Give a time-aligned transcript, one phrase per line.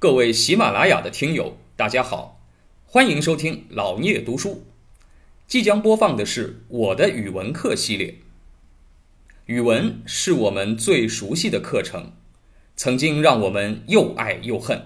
[0.00, 2.38] 各位喜马拉雅的听友，大家好，
[2.86, 4.62] 欢迎收听老聂读书。
[5.48, 8.14] 即将播放的是我的语文课系列。
[9.46, 12.12] 语文是我们最熟悉的课程，
[12.76, 14.80] 曾经让我们又爱又恨。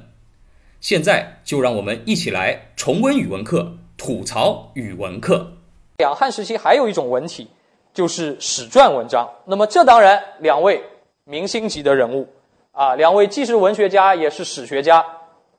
[0.80, 5.58] 现在就让我们一起来重温语文课，吐槽语文课。
[5.98, 7.48] 两汉时期还有一种文体，
[7.92, 9.28] 就是史传文章。
[9.44, 10.82] 那么这当然两位
[11.24, 12.26] 明星级的人物
[12.72, 15.04] 啊，两位既是文学家也是史学家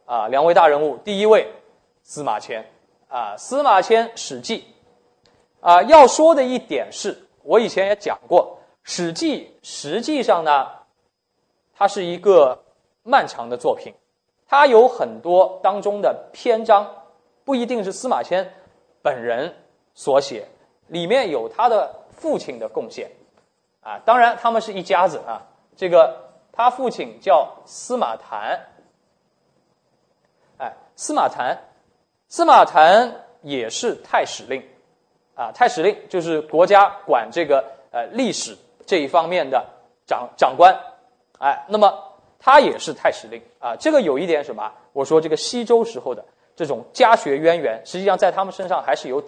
[0.05, 0.97] 啊，两位大人物。
[0.97, 1.47] 第一位
[2.01, 2.65] 司马迁
[3.07, 4.65] 啊，司马迁《史记》
[5.67, 8.57] 啊，要说的一点是，我以前也讲过。
[8.81, 10.67] 《史记》实际上呢，
[11.75, 12.63] 它是一个
[13.03, 13.93] 漫长的作品，
[14.47, 16.89] 它有很多当中的篇章
[17.45, 18.51] 不一定是司马迁
[19.03, 19.53] 本人
[19.93, 20.47] 所写，
[20.87, 23.11] 里面有他的父亲的贡献，
[23.81, 25.47] 啊，当然他们是一家子啊。
[25.75, 28.67] 这个他父亲叫司马谈，
[30.57, 31.57] 哎，司马谈，
[32.29, 34.63] 司马谈也是太史令，
[35.35, 38.55] 啊，太史令就是国家管这个呃历史。
[38.85, 39.65] 这一方面的
[40.05, 40.77] 长长官，
[41.39, 42.03] 哎，那么
[42.37, 43.73] 他也是太史令啊。
[43.77, 44.69] 这个有一点什么？
[44.91, 49.23] 我说这个西周时候的这种家学渊源，实际上在他们身上还是有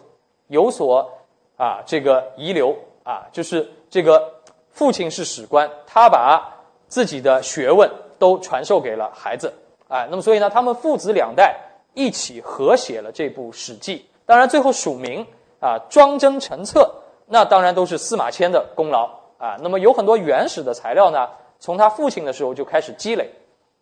[0.48, 1.10] 有所
[1.56, 4.34] 啊这个遗留啊，就是这个
[4.72, 6.55] 父亲是史官，他把
[6.96, 9.54] 自己的学问都传授给了孩子，
[9.90, 11.60] 哎，那么所以呢，他们父子两代
[11.94, 15.28] 一起合写了这部《史记》，当然最后署名
[15.60, 16.90] 啊装帧成册，
[17.26, 19.10] 那当然都是司马迁的功劳。
[19.38, 23.30] 啊，那么有很多原始的材料呢，从他父亲的时候就开始积累，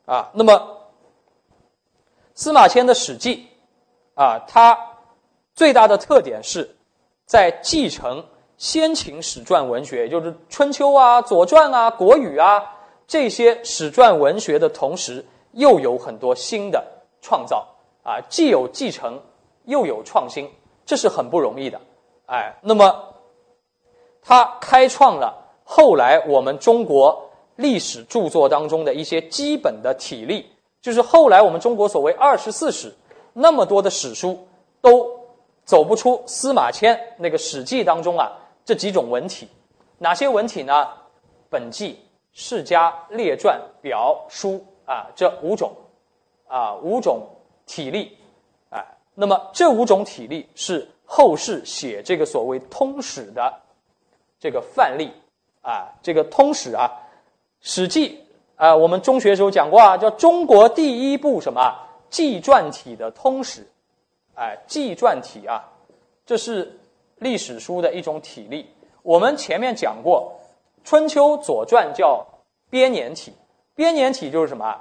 [0.08, 0.80] 啊，那么
[2.34, 3.48] 司马迁的《史记》，
[4.20, 4.76] 啊，他
[5.54, 6.76] 最大的特点是
[7.28, 8.26] 在继承
[8.58, 12.73] 先秦史传文学，也就是春秋啊、左传啊、国语啊
[13.08, 16.84] 这些史传文学的同时，又有很多新的
[17.22, 17.68] 创造，
[18.04, 19.22] 啊，既有继承，
[19.66, 20.50] 又有创新，
[20.86, 21.80] 这是很不容易的，
[22.26, 23.16] 哎，那么
[24.22, 25.40] 他开创了。
[25.66, 30.46] 后来我们中国历史著作当中的一些基本的体例，
[30.82, 32.94] 就是后来我们中国所谓二十四史，
[33.34, 34.48] 那么多的史书
[34.82, 35.10] 都
[35.64, 38.32] 走不出司马迁那个《史记》当中啊
[38.66, 39.48] 这几种文体，
[40.00, 40.88] 哪些文体呢？
[41.50, 42.00] 本纪、
[42.34, 45.72] 世家、列传、表、书啊这五种
[46.48, 47.28] 啊五种
[47.66, 48.18] 体例，
[48.70, 48.86] 啊，
[49.16, 53.54] 那么这五种体例是后世写这个所谓通史的
[54.40, 55.12] 这个范例。
[55.66, 56.92] 啊，这个通史啊，
[57.62, 58.10] 《史记》
[58.58, 61.74] 啊，我们中学时候讲过啊，叫中国第一部什么
[62.10, 63.66] 纪传体的通史，
[64.36, 65.72] 哎，纪传体啊，
[66.26, 66.78] 这是
[67.20, 68.70] 历史书的一种体例。
[69.04, 70.34] 我们前面讲过，
[70.84, 72.26] 《春秋》《左传》叫
[72.70, 73.34] 编年体，
[73.76, 74.80] 编年体就是什么？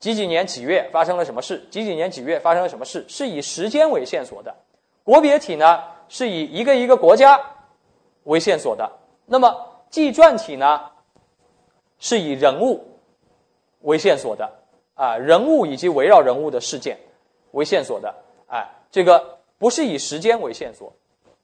[0.00, 1.66] 几几年几月发生了什么事？
[1.70, 3.04] 几几年几月发生了什么事？
[3.08, 4.54] 是以时间为线索的。
[5.02, 7.40] 国别体呢，是以一个一个国家
[8.24, 8.90] 为线索的。
[9.26, 9.54] 那么
[9.88, 10.90] 纪传体呢，
[11.98, 12.98] 是以人物
[13.80, 14.50] 为线索的
[14.94, 16.98] 啊，人物以及围绕人物的事件
[17.52, 18.14] 为线索的，
[18.46, 20.92] 哎，这个不是以时间为线索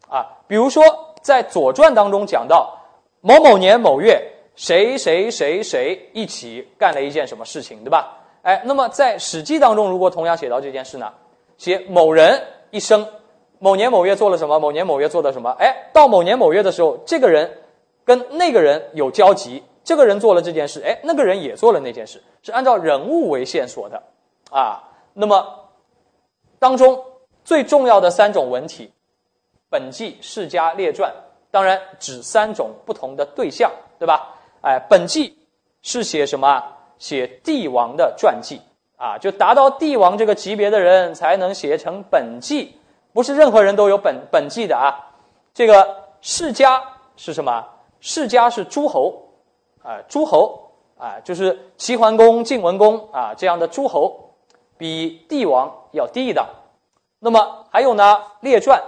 [0.09, 0.27] 啊。
[0.47, 0.83] 比如说，
[1.23, 2.79] 在《左传》当中讲到
[3.21, 4.21] 某某年某月，
[4.55, 8.19] 谁谁谁谁一起干了一件什么事情，对吧？
[8.43, 11.13] 哎，那么在《史记》当中，如果同样写到这件事呢，
[11.57, 13.07] 写某人一生
[13.59, 17.51] 某年某月做了什么，某年某月做了什么，哎，到某年某月的时候，这个人。
[18.03, 24.03] 跟那个人有交集，这个人做了这件事，哎，那个人也做了那件事，是按照人物为线索的，
[24.51, 24.83] 啊，
[25.13, 25.69] 那么
[26.59, 27.05] 当中
[27.45, 28.91] 最重要的三种文体，
[29.69, 31.15] 本纪、世家、列传，
[31.51, 34.35] 当然指三种不同的对象，对吧？
[34.63, 35.37] 哎，本纪
[35.83, 36.63] 是写什么？
[36.99, 38.61] 写帝王的传记，
[38.99, 42.79] 啊，就达到帝王这个级别的人才能写成本纪，
[43.15, 45.13] 不是任何人都有本本纪的啊。
[45.55, 46.83] 这个世家
[47.17, 47.67] 是什么？
[48.01, 49.31] 世家是诸侯，
[49.83, 54.35] 啊，诸侯啊，就是齐桓公、晋文公啊这样的诸侯，
[54.77, 56.47] 比帝王要低一档。
[57.19, 58.83] 那么还有呢，列传，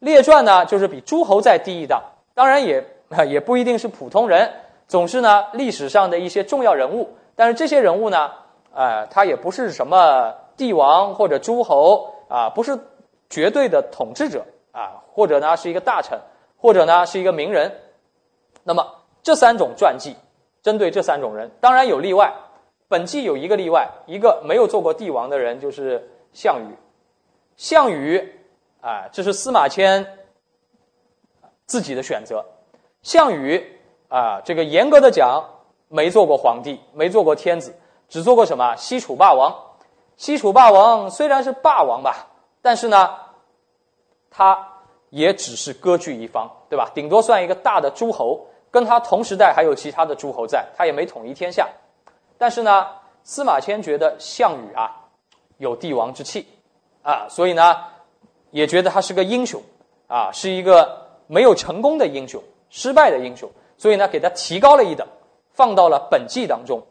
[0.00, 2.02] 列传呢就是比诸侯再低一档。
[2.34, 2.84] 当然也
[3.28, 4.50] 也不一定是普通人，
[4.88, 7.16] 总是呢历史上的一些重要人物。
[7.36, 8.30] 但是这些人物呢，
[8.74, 12.78] 呃，他也不是什么帝王或者诸侯啊，不是
[13.28, 16.18] 绝对的统治者啊，或者呢是一个大臣，
[16.56, 17.72] 或者呢是一个名人。
[18.62, 18.86] 那么
[19.22, 20.16] 这三种传记，
[20.62, 22.32] 针对这三种人，当然有例外。
[22.88, 26.74] 本纪有一个例外，一个没有做过帝王的人，就是项羽。
[27.56, 28.39] 项羽
[28.80, 30.18] 啊，这是司马迁
[31.66, 32.44] 自己的选择。
[33.02, 35.44] 项羽啊，这个严格的讲，
[35.88, 37.78] 没做过皇帝，没做过天子，
[38.08, 39.54] 只做过什么西楚霸王。
[40.16, 42.28] 西楚霸王虽然是霸王吧，
[42.60, 43.16] 但是呢，
[44.30, 44.68] 他
[45.08, 46.90] 也只是割据一方，对吧？
[46.94, 51.68] 顶多算一个大的诸侯，跟他同时代还有其他的诸侯在，他也没统一天下。
[52.36, 52.86] 但是呢，
[53.22, 55.08] 司马迁觉得项羽啊
[55.56, 56.46] 有帝王之气
[57.02, 57.84] 啊，所以呢，
[58.50, 59.62] 也觉得他是个英雄
[60.08, 65.06] 啊，是一个没有成功的英雄，失败的英雄，所以呢，给他提高了一等，
[65.52, 66.82] 放到了本纪当中。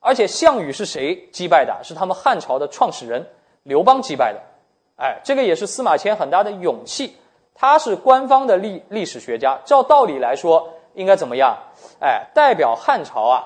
[0.00, 1.76] 而且项羽是谁击败的？
[1.82, 3.26] 是他们汉朝的创始人
[3.64, 4.40] 刘邦击败的。
[4.96, 7.16] 哎，这个也是司马迁很大的勇气。
[7.54, 11.58] 他是官方的历历史学家，照道理来说应该怎么样？
[12.00, 13.44] 哎，代表汉朝啊，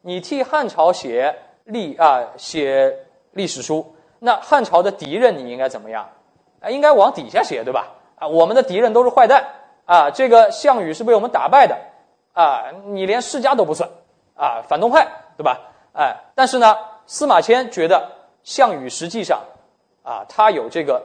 [0.00, 2.96] 你替汉朝写历啊写
[3.32, 6.08] 历史书，那汉朝的敌人你应该怎么样？
[6.60, 7.88] 啊，应该往底下写，对吧？
[8.18, 9.44] 啊，我们的敌人都是坏蛋
[9.86, 11.76] 啊，这个项羽是被我们打败的
[12.32, 13.88] 啊，你连世家都不算
[14.34, 15.58] 啊，反动派，对吧？
[15.92, 16.76] 哎，但是呢，
[17.06, 18.10] 司马迁觉得
[18.42, 19.40] 项羽实际上，
[20.02, 21.02] 啊，他有这个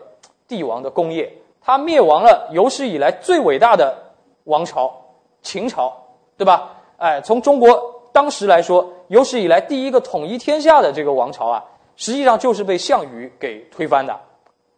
[0.48, 1.32] 帝王的功业，
[1.62, 3.96] 他灭亡了有史以来最伟大的
[4.44, 4.94] 王朝
[5.42, 5.92] 秦朝，
[6.38, 6.70] 对吧？
[6.98, 11.64] 哎，从中国当时来说，有史以来第一个统一天下的这个王朝啊，
[11.96, 14.18] 实际上就是被项羽给推翻的。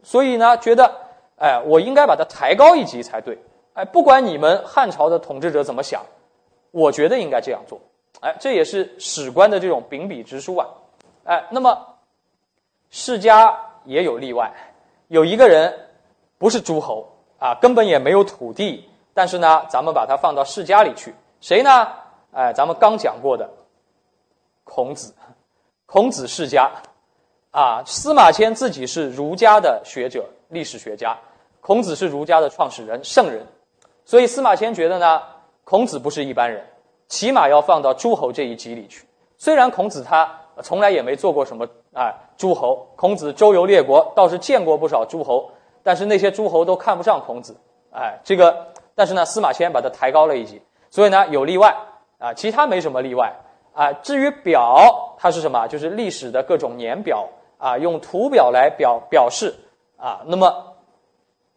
[0.08, 0.90] 所以呢，觉得
[1.38, 3.38] 哎，我应该把它抬高一级才对。
[3.74, 6.02] 哎，不管你们汉朝的统治者怎么想，
[6.72, 7.78] 我觉得应该这样做。
[8.22, 10.66] 哎，这也是史官的这种秉笔直书啊！
[11.26, 11.78] 哎，那么
[12.90, 14.50] 世家也有例外，
[15.10, 15.78] 有一个人
[16.38, 17.06] 不是诸侯
[17.38, 21.86] 啊，根本也没有土地，但是呢，咱们把他放到世家里去，谁呢？
[22.32, 23.50] 哎，咱们刚讲过的
[24.64, 25.14] 孔子，
[25.86, 26.72] 孔子世家
[27.52, 27.84] 啊。
[27.86, 31.18] 司马迁自己是儒家的学者、历史学家，
[31.62, 33.46] 孔子是儒家的创始人、圣人，
[34.06, 35.22] 所以司马迁觉得呢，
[35.64, 36.66] 孔子不是一般人。
[37.08, 39.06] 起码要放到诸侯这一级里去。
[39.38, 40.30] 虽然孔子他
[40.62, 45.50] 从来也没做过什么啊诸侯，孔子周游列国倒是见过不少诸侯，
[45.84, 47.56] 但是那些诸侯都看不上孔子。
[47.92, 51.76] 哎，这个，但是呢，司马迁把他抬高了一级，所以呢有例外
[52.18, 53.34] 啊，其他没什么例外
[53.78, 53.94] 啊。
[54.02, 55.68] 至于表，它是什么？
[55.68, 57.30] 就是历史的各种年表
[57.60, 59.54] 啊，用图表来表表示
[59.98, 60.22] 啊。
[60.26, 60.74] 那么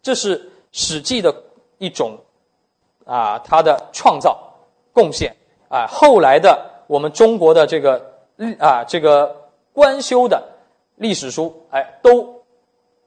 [0.02, 0.38] 这是
[0.70, 1.34] 《史记》的
[1.78, 2.18] 一种
[3.06, 4.38] 啊，它的创造
[4.92, 5.34] 贡献。
[5.70, 8.14] 啊，后来的我们中国的这个
[8.58, 9.36] 啊，这个
[9.72, 10.42] 官修的
[10.96, 12.42] 历史书，哎，都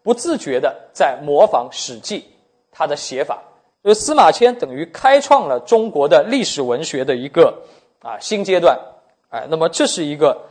[0.01, 2.19] 不自觉的在模仿《史记》
[2.71, 3.43] 它的写法。
[3.81, 7.53] 所以司马迁等于开创了中国的历史文学的一个
[8.01, 8.79] 啊新阶段，
[9.33, 10.43] 哎，那么这是一个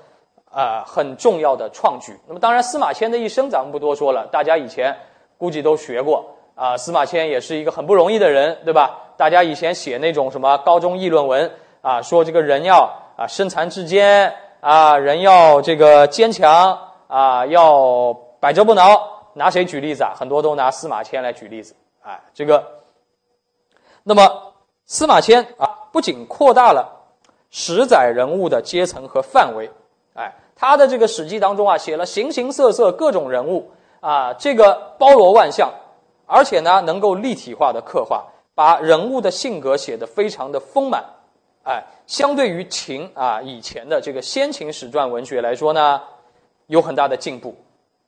[0.51, 2.19] 啊很重要的创举。
[2.27, 4.97] 那么当然，司马迁的一生咱们不多说了，大家以前
[5.39, 6.77] 估计都学过啊。
[6.77, 8.99] 司马迁也是一个很不容易的人，对吧？
[9.17, 11.53] 大家以前写那种什么高中议论文。
[11.81, 19.11] 啊，说这个人要啊身残志坚啊，人要这个坚强啊，要百折不挠。
[19.35, 20.13] 拿谁举例子啊？
[20.15, 21.75] 很多都拿司马迁来举例子。
[22.03, 22.65] 哎，这个，
[24.03, 24.55] 那么
[24.87, 27.02] 司马迁啊，不仅扩大了
[27.53, 29.71] 史载人物的阶层和范围，
[30.15, 33.71] 哎，他的这个《史记》当中啊，写了形形色色各种人物
[34.01, 35.71] 啊，这个包罗万象，
[36.27, 41.05] 而且呢，能够立体化的刻画，把人物的性格写得非常的丰满。
[41.65, 46.01] 哎，相对于秦啊以前的这个先秦史传文学来说呢，
[46.69, 47.55] 有很大的进步。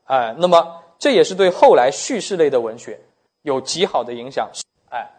[0.07, 2.99] 哎，那么这也是对后来叙事类的文学
[3.43, 4.49] 有极好的影响。
[4.89, 5.11] 哎，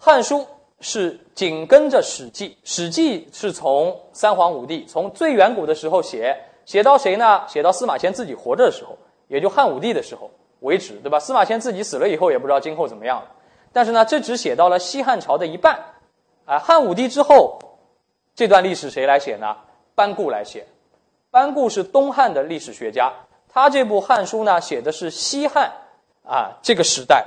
[0.02, 0.38] 《汉书》
[0.80, 7.42] 是紧跟着《史记》，《史记》是从三皇五帝从最远古的时候写，写到谁呢？
[7.48, 8.96] 写到司马迁自己活着的时候，
[9.28, 11.18] 也就汉武帝的时候为止，对吧？
[11.18, 13.30] 司马迁自己死了以后，也不知道今后怎么样了。
[13.72, 15.78] 但是呢，这只写到了西汉朝的一半。
[16.46, 17.58] 啊，汉武帝之后，
[18.34, 19.56] 这段历史谁来写呢？
[19.94, 20.66] 班固来写。
[21.30, 23.10] 班固是东汉的历史学家，
[23.48, 25.72] 他这部《汉书》呢，写的是西汉
[26.22, 27.26] 啊这个时代，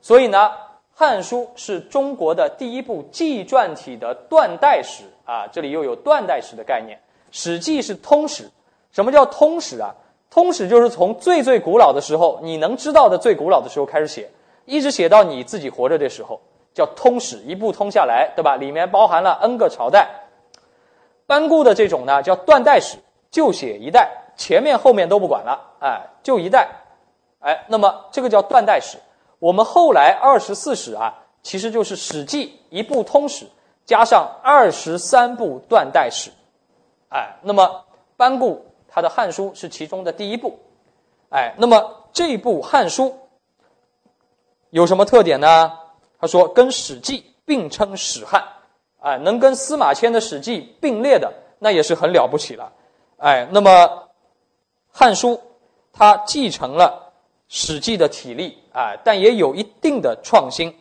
[0.00, 0.38] 所以呢，
[0.94, 5.46] 《汉书》是中国的第一部纪传体的断代史啊。
[5.50, 6.96] 这里又有断代史的概念，
[7.30, 8.50] 《史记》是通史。
[8.92, 9.94] 什么叫通史啊？
[10.30, 14.30] 通史就是从最最古老的时候，你能知道的最古老的时候开始写，
[14.64, 16.40] 一直写到你自己活着的时候。
[16.74, 18.56] 叫通史，一部通下来，对吧？
[18.56, 20.08] 里面包含了 N 个朝代。
[21.26, 22.96] 班固的这种呢，叫断代史，
[23.30, 26.68] 就写一代，前面后面都不管了，哎，就一代，
[27.40, 28.96] 哎，那么这个叫断代史。
[29.42, 33.44] 我们后来二十四史啊，其实就是《史记》一部通史，
[33.84, 36.30] 加上二十三部断代史，
[37.08, 37.84] 哎，那么
[38.16, 40.60] 班固他的《汉书》是其中的第一部，
[41.30, 43.06] 哎，那么这部《汉书》
[44.70, 45.72] 有什么特点呢？
[46.20, 48.44] 他说：“跟《史记》并称史汉，
[49.00, 52.72] 哎，能跟司马迁的《史记》并列的，那也是很了不起了，
[53.16, 53.48] 哎。
[53.50, 53.70] 那么，
[54.92, 55.30] 《汉书》
[55.92, 57.01] 它继承了
[57.54, 60.74] 《史记》的体例啊，但也有一定的创新。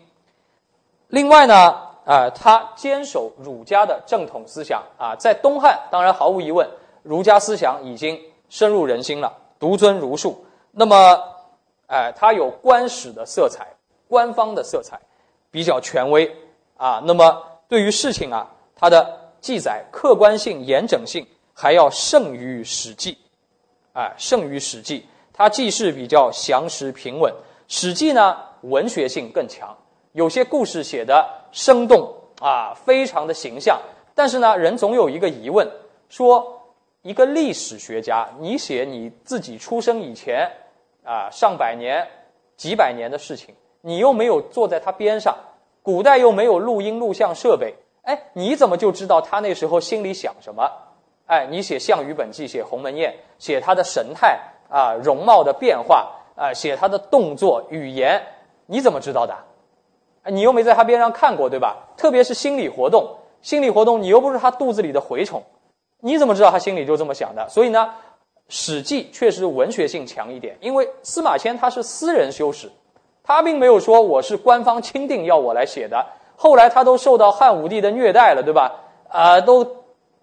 [1.09, 1.75] 另外呢，
[2.05, 6.65] 啊，它坚守儒家的正统思想啊，在东汉，当然毫无疑问，
[7.03, 10.45] 儒家思想已经深入人心了，独尊儒术。
[10.71, 11.21] 那么，
[11.87, 13.67] 哎，它有官史的色彩，
[14.07, 14.97] 官方的色彩，
[15.51, 16.33] 比较权威
[16.77, 17.03] 啊。
[17.03, 23.11] 那么，对于事情啊，它的记载客观性、严整性还要胜于《史记》，
[23.91, 25.01] 哎，胜于《史记》。
[25.41, 27.33] 它记事比较详实平稳，
[27.67, 29.75] 《史记》呢，文学性更强。
[30.11, 33.81] 有些故事写的生动啊，非常的形象，
[34.13, 35.67] 但是呢，人总有一个疑问：
[36.09, 36.61] 说
[37.01, 40.47] 一个历史学家，你写你自己出生以前
[41.03, 42.07] 啊上百年、
[42.55, 45.35] 几百年的事情，你又没有坐在他边上，
[45.81, 50.71] 古代又没有录音录像设备，哎，你怎么就知道他那时候心里想什么？
[51.25, 54.39] 哎，你写《项羽本纪》，写鸿门宴，写他的神态
[54.71, 58.21] 啊、容貌的变化啊，写他的动作、语言，
[58.65, 59.35] 你怎么知道的？
[60.31, 61.89] 你又没在他边上看过，对吧？
[61.97, 65.43] 特别是心理活动，心理活动，你又不是他肚子里的蛔虫，
[65.99, 67.49] 你怎么知道他心里就这么想的？
[67.49, 67.89] 所以呢，
[68.47, 72.71] 《史记》确实文学性强一点，因为司马迁他是私人修史，
[73.23, 76.05] 他并没有说我是官方钦定要我来写的。
[76.35, 78.71] 后来他都受到汉武帝的虐待了，对吧？
[79.09, 79.67] 啊，都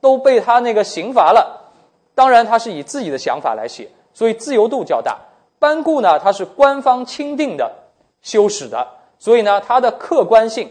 [0.01, 1.71] 都被他那个刑罚了。
[2.15, 5.17] 当然，他是以自己的想法来写，所以自由度较大。
[5.61, 7.73] 班固呢，他是官方钦定的
[8.21, 8.85] 修史的。
[9.17, 10.69] 所以呢，它的客观性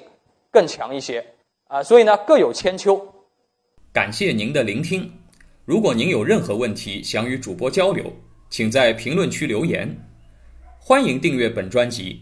[0.51, 1.25] 更强一些
[1.69, 3.13] 啊，所以呢各有千秋。
[3.93, 5.09] 感谢您的聆听。
[5.63, 8.11] 如果您有任何问题想与主播交流，
[8.49, 9.87] 请在评论区留言。
[10.77, 12.19] 欢迎订阅本专辑，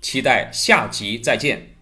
[0.00, 1.77] 期待下集再见。